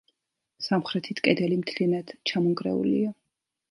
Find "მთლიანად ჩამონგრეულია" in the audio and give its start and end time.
1.63-3.19